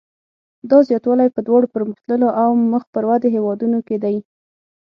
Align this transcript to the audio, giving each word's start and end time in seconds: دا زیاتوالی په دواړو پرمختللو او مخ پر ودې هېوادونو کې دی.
دا 0.69 0.77
زیاتوالی 0.89 1.29
په 1.35 1.41
دواړو 1.47 1.71
پرمختللو 1.75 2.27
او 2.41 2.49
مخ 2.71 2.83
پر 2.93 3.03
ودې 3.09 3.29
هېوادونو 3.35 3.77
کې 3.87 3.97
دی. 4.03 4.15